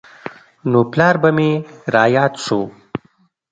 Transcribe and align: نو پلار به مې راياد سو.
نو 0.71 0.79
پلار 0.91 1.15
به 1.21 1.29
مې 1.37 1.49
راياد 1.93 2.33
سو. 2.45 2.59